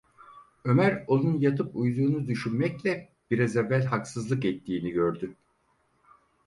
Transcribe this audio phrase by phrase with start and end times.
[0.65, 5.35] Ömer onun yatıp uyuduğunu düşünmekle biraz evvel haksızlık ettiğini gördü.